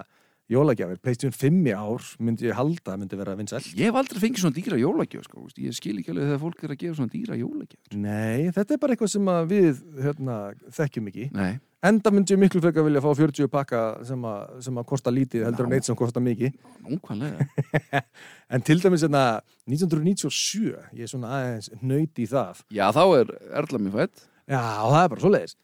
jólagjafir. 0.53 0.99
PlayStation 1.03 1.35
5 1.35 1.67
í 1.67 1.73
ár 1.75 2.05
myndi 2.23 2.47
ég 2.47 2.55
halda 2.57 2.97
myndi 2.97 3.17
vera 3.19 3.35
vinsæl. 3.35 3.59
Ég 3.75 3.89
hef 3.89 3.97
aldrei 3.99 4.21
fengið 4.23 4.43
svona 4.45 4.55
dýra 4.57 4.79
jólagjöf 4.79 5.25
sko, 5.27 5.45
ég 5.59 5.75
skil 5.75 5.97
ekki 5.99 6.13
alveg 6.13 6.29
þegar 6.31 6.43
fólk 6.45 6.63
er 6.67 6.73
að 6.75 6.81
gefa 6.83 6.99
svona 7.01 7.13
dýra 7.13 7.37
jólagjöf 7.41 7.97
Nei, 7.97 8.47
þetta 8.55 8.73
er 8.77 8.81
bara 8.83 8.95
eitthvað 8.95 9.11
sem 9.17 9.31
við 9.51 9.81
hérna, 10.05 10.37
þekkjum 10.77 11.09
ekki. 11.11 11.27
Nei, 11.35 11.51
enda 11.91 12.11
myndi 12.15 12.33
ég 12.33 12.39
miklu 12.41 12.61
frekar 12.63 12.87
vilja 12.87 13.03
fá 13.03 13.09
40 13.19 13.51
pakka 13.53 13.81
sem, 14.07 14.23
að- 14.31 14.55
sem 14.65 14.79
að 14.81 14.87
kosta 14.89 15.11
lítið 15.13 15.45
heldur 15.49 15.67
en 15.67 15.75
eitt 15.77 15.85
sem 15.85 15.95
kosta 15.99 16.23
mikið 16.23 16.55
en 18.53 18.61
til 18.65 18.79
dæmis 18.81 19.03
hérna 19.05 19.25
1997 19.67 20.73
ég 20.97 21.03
er 21.05 21.11
svona 21.11 21.31
aðeins 21.37 21.69
nöyt 21.83 22.17
í 22.23 22.25
það 22.31 22.63
Já, 22.73 22.87
þá 22.95 23.03
er 23.19 23.31
Erla 23.61 23.81
mér 23.83 23.95
fætt 24.01 24.25
Já, 24.47 24.61
og 24.87 24.93
það 24.95 25.01
er 25.03 25.09
bara 25.11 25.21
svoleiðis. 25.25 25.55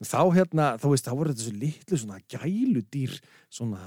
Þá 0.00 0.20
hérna, 0.32 0.66
þá 0.80 0.86
veist, 0.94 1.04
þá 1.04 1.12
voru 1.18 1.32
þetta 1.34 1.44
svo 1.44 1.56
litlu 1.60 1.98
svona 2.00 2.18
gæludýr, 2.32 3.18
svona 3.52 3.82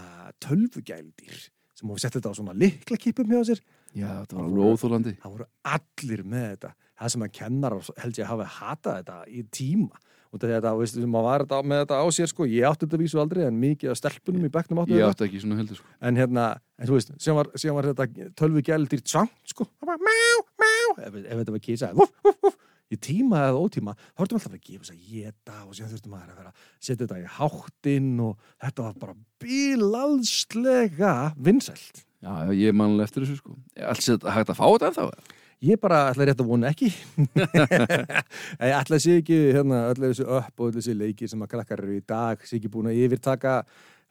tölvugæludýr 0.45 1.39
sem 1.73 1.89
voru 1.89 2.01
sett 2.03 2.13
þetta 2.19 2.29
á 2.29 2.37
svona 2.37 2.53
likla 2.53 2.97
kipum 3.01 3.31
hjá 3.33 3.41
sér. 3.49 3.61
Já, 3.97 4.09
þetta 4.21 4.37
var 4.37 4.45
alveg 4.45 4.73
óþólandi 4.73 5.13
Það 5.21 5.33
voru 5.35 5.47
allir 5.73 6.21
með 6.29 6.45
þetta. 6.51 6.73
Það 7.01 7.13
sem 7.15 7.25
að 7.25 7.31
kennarar 7.39 7.87
held 8.03 8.19
ég 8.21 8.29
hafi 8.29 8.49
hatað 8.59 8.99
þetta 9.01 9.17
í 9.33 9.41
tíma. 9.57 10.03
Og 10.33 10.41
þetta, 10.41 10.71
veist, 10.79 10.95
sem 10.97 11.17
að 11.17 11.25
var 11.27 11.43
þetta 11.43 11.57
með 11.69 11.81
þetta 11.83 11.97
á 12.01 12.05
sér, 12.13 12.29
sko, 12.31 12.45
ég 12.49 12.65
átti 12.65 12.87
þetta 12.87 12.99
vísu 13.03 13.19
aldrei, 13.21 13.43
en 13.45 13.57
mikið 13.61 13.91
af 13.93 13.99
stelpunum 13.99 14.45
í 14.47 14.49
bekknum 14.53 14.79
áttu 14.81 14.95
Ég 14.95 15.03
þetta. 15.03 15.09
átti 15.13 15.25
ekki 15.27 15.41
svona 15.43 15.57
heldur 15.59 15.77
sko. 15.77 15.91
En 16.09 16.17
hérna, 16.17 16.45
en 16.81 16.89
þú 16.89 16.95
veist, 16.97 17.11
síðan 17.21 17.37
var, 17.37 17.49
síðan 17.61 17.77
var 17.77 17.87
þetta 17.91 18.29
tölvugæludýr 18.41 19.03
tsangt, 19.05 19.35
sko. 19.53 19.67
Það 19.77 19.91
var 19.91 20.01
má, 20.07 20.15
má, 20.63 20.71
ef, 21.05 21.19
ef 21.21 21.37
þetta 21.43 21.53
var 21.53 21.61
kísa, 21.67 21.91
vuf, 21.93 22.15
vuf, 22.25 22.39
vuf. 22.47 22.57
Í 22.93 22.99
tíma 23.01 23.43
eða 23.49 23.61
ótíma, 23.65 23.95
þá 24.13 24.23
þurftum 24.23 24.39
alltaf 24.39 24.55
að 24.57 24.65
gefa 24.69 24.85
þess 24.85 24.93
að 24.93 25.05
geta 25.11 25.59
og 25.65 25.75
síðan 25.77 25.93
þurftum 25.93 26.17
að 26.17 26.33
vera 26.33 26.51
að 26.51 26.65
setja 26.79 26.99
þetta 27.03 27.21
í 27.21 27.29
háttinn 27.37 28.11
og 28.23 28.49
þetta 28.65 28.87
var 28.87 28.97
bara 29.03 29.15
bílalslega 29.43 31.13
vinsælt. 31.49 32.03
Já, 32.23 32.33
ég 32.55 32.75
mannilega 32.77 33.09
eftir 33.09 33.25
þessu 33.25 33.41
sko 33.41 33.57
Alls 33.83 34.05
þetta 34.07 34.31
hægt 34.31 34.51
að 34.53 34.59
fá 34.61 34.67
þetta 34.69 34.91
ennþá 34.91 35.07
Ég 35.63 35.79
bara 35.79 36.09
ætla 36.11 36.25
rétt 36.27 36.41
að 36.43 36.49
vona 36.49 36.69
ekki. 36.73 36.89
ég 37.23 38.73
ætla 38.75 38.97
að 38.97 39.03
sé 39.05 39.13
ekki 39.21 39.37
hérna 39.55 39.85
öll 39.93 40.01
þessu 40.01 40.25
upp 40.27 40.59
og 40.59 40.65
öll 40.67 40.75
þessi 40.75 40.95
leikir 40.99 41.31
sem 41.31 41.43
að 41.45 41.53
krakkar 41.53 41.83
eru 41.85 41.95
í 41.95 42.01
dag, 42.03 42.41
sé 42.43 42.57
ekki 42.57 42.71
búin 42.73 42.89
að 42.91 42.99
yfirtaka 43.05 43.61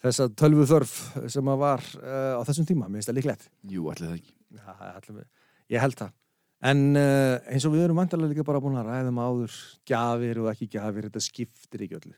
þessa 0.00 0.30
tölvu 0.32 0.64
þörf 0.70 0.94
sem 1.34 1.50
að 1.52 1.60
var 1.60 1.84
uh, 2.00 2.40
á 2.40 2.42
þessum 2.48 2.68
tíma, 2.70 2.88
mér 2.88 3.02
finnst 3.02 3.12
það 3.12 3.18
líklegt. 3.20 3.44
Jú, 3.68 3.84
allir 3.92 4.08
það 4.08 4.16
ekki 4.16 4.32
Já, 4.52 4.72
allir, 4.94 5.28
ég 5.72 5.84
held 5.84 5.98
það. 6.00 6.16
En 6.62 6.82
uh, 6.94 7.40
eins 7.50 7.64
og 7.66 7.74
við 7.74 7.88
erum 7.88 7.98
vantarlega 7.98 8.36
líka 8.36 8.46
bara 8.46 8.60
búin 8.62 8.78
að 8.78 8.90
ræða 8.90 9.10
um 9.10 9.18
áður, 9.18 9.54
gjafir 9.88 10.40
og 10.44 10.50
ekki 10.52 10.68
gjafir, 10.76 11.08
þetta 11.08 11.22
skiptir 11.24 11.86
ekki 11.86 11.98
öllu. 11.98 12.14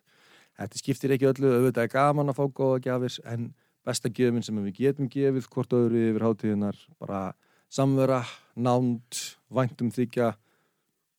Þetta 0.60 0.80
skiptir 0.82 1.14
ekki 1.14 1.28
öllu, 1.30 1.52
auðvitað 1.54 1.86
er 1.86 1.92
gaman 1.94 2.30
að 2.30 2.38
fá 2.38 2.44
góða 2.60 2.82
gjafir, 2.84 3.16
en 3.32 3.46
besta 3.84 4.10
gjöfin 4.12 4.44
sem 4.44 4.60
við 4.66 4.76
getum 4.82 5.08
gefið, 5.12 5.48
hvort 5.54 5.76
öðru 5.76 6.02
yfir 6.10 6.26
hátíðinar, 6.26 6.82
bara 7.00 7.22
samvera, 7.72 8.20
nánd, 8.54 9.22
væntum 9.48 9.88
þykja, 9.94 10.34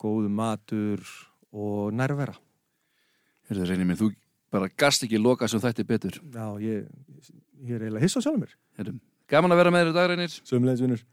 góðu 0.01 0.29
matur 0.29 1.01
og 1.49 1.89
nærvera. 1.97 2.37
Hörðu, 3.49 3.67
reynir 3.71 3.89
mér, 3.89 3.99
þú 3.99 4.11
bara 4.53 4.69
gast 4.77 5.03
ekki 5.05 5.19
loka 5.19 5.49
sem 5.51 5.61
þetta 5.61 5.83
betur 5.87 6.15
Já, 6.31 6.45
ég, 6.61 6.85
ég 7.65 7.75
er 7.75 7.83
eiginlega 7.83 8.05
hiss 8.05 8.17
á 8.17 8.21
sjálfum 8.21 8.45
mér. 8.45 8.55
Heyrðu, 8.79 8.95
Gaman 9.33 9.53
að 9.53 9.61
vera 9.63 9.73
með 9.73 9.83
þér 9.83 9.91
í 9.91 9.97
dag, 9.97 10.09
reynir 10.11 10.37
Sömulegis 10.37 10.85
vinnur. 10.85 11.03